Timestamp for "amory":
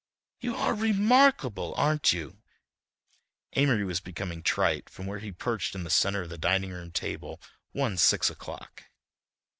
3.55-3.83